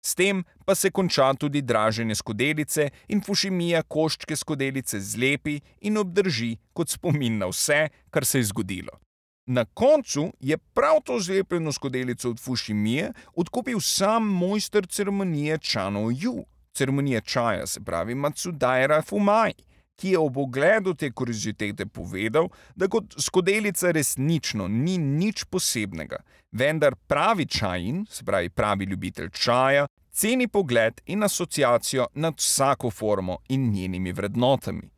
S 0.07 0.15
tem 0.15 0.45
pa 0.65 0.75
se 0.75 0.91
konča 0.91 1.33
tudi 1.35 1.63
draženje 1.63 2.15
skodelice 2.15 2.91
in 3.09 3.23
Fushimija 3.27 3.83
koščke 3.83 4.37
skodelice 4.39 5.01
zlepi 5.03 5.57
in 5.81 5.99
obdrži 5.99 6.53
kot 6.73 6.93
spomin 6.95 7.41
na 7.43 7.49
vse, 7.51 7.89
kar 8.15 8.25
se 8.25 8.39
je 8.39 8.51
zgodilo. 8.53 9.01
Na 9.47 9.65
koncu 9.65 10.29
je 10.41 10.59
prav 10.59 11.01
to 11.05 11.19
zlepljeno 11.21 11.73
skodelico 11.73 12.31
od 12.31 12.41
Fushimije 12.41 13.13
odkupil 13.35 13.81
sam 13.81 14.23
mojster 14.23 14.87
ceremonije 14.87 15.59
Chano 15.59 16.01
Yu, 16.01 16.45
ceremonije 16.75 17.21
čaja, 17.21 17.67
se 17.67 17.81
pravi 17.81 18.15
Matsudaira 18.15 19.03
Fumai, 19.03 19.55
ki 19.97 20.11
je 20.13 20.19
ob 20.19 20.39
ogledu 20.39 20.95
te 20.95 21.11
kuriozitete 21.11 21.87
povedal, 21.87 22.49
da 22.77 22.89
kot 22.89 23.15
skodelica 23.19 23.91
resnično 23.91 24.69
ni 24.69 24.99
nič 24.99 25.45
posebnega, 25.51 26.21
vendar 26.53 26.95
pravi 27.07 27.47
čajin, 27.47 28.05
se 28.11 28.25
pravi 28.25 28.51
pravi 28.51 28.85
ljubitelj 28.85 29.31
čaja, 29.31 29.87
ceni 30.17 30.49
pogled 30.49 31.01
in 31.07 31.23
asociacijo 31.23 32.07
nad 32.15 32.35
vsako 32.39 32.91
formo 32.91 33.39
in 33.49 33.71
njenimi 33.71 34.13
vrednotami. 34.13 34.91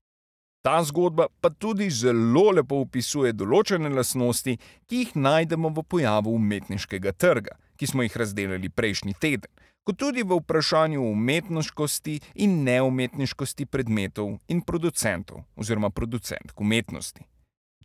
Ta 0.62 0.84
zgodba 0.84 1.26
pa 1.40 1.50
tudi 1.50 1.90
zelo 1.90 2.50
lepo 2.50 2.76
opisuje 2.82 3.32
določene 3.32 3.88
lastnosti, 3.88 4.56
ki 4.86 5.00
jih 5.02 5.16
najdemo 5.16 5.70
v 5.74 5.82
pojavu 5.82 6.34
umetniškega 6.34 7.12
trga, 7.12 7.56
ki 7.76 7.86
smo 7.86 8.02
jih 8.02 8.16
razdelili 8.16 8.68
prejšnji 8.68 9.14
teden, 9.20 9.50
kot 9.86 9.98
tudi 9.98 10.22
v 10.22 10.38
vprašanju 10.38 11.02
umetniškosti 11.10 12.18
in 12.44 12.62
neumetniškosti 12.66 13.66
predmetov 13.66 14.36
in 14.48 14.62
producentov 14.62 15.42
oziroma 15.56 15.90
producentk 15.90 16.60
umetnosti. 16.60 17.24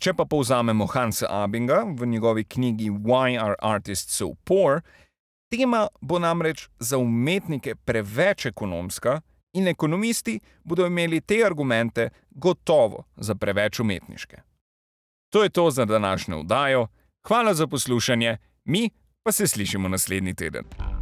Če 0.01 0.13
pa 0.17 0.25
povzamemo 0.25 0.85
Hansa 0.91 1.29
Abinga 1.29 1.83
v 1.87 2.09
njegovi 2.09 2.43
knjigi 2.43 2.89
Why 2.91 3.39
are 3.39 3.55
artists 3.61 4.17
so 4.19 4.33
poor, 4.43 4.83
tema 5.57 5.87
bo 6.01 6.19
namreč 6.19 6.69
za 6.79 6.97
umetnike 6.97 7.75
preveč 7.75 8.45
ekonomska 8.45 9.21
in 9.53 9.67
ekonomisti 9.67 10.39
bodo 10.63 10.85
imeli 10.85 11.21
te 11.21 11.43
argumente 11.45 12.09
gotovo 12.29 13.03
za 13.15 13.35
preveč 13.35 13.79
umetniške. 13.79 14.37
To 15.29 15.43
je 15.43 15.49
to 15.49 15.71
za 15.71 15.85
današnjo 15.85 16.39
vdajo, 16.39 16.87
hvala 17.27 17.53
za 17.53 17.67
poslušanje, 17.67 18.37
mi 18.65 18.89
pa 19.23 19.31
se 19.31 19.47
slišimo 19.47 19.87
naslednji 19.89 20.33
teden. 20.33 20.92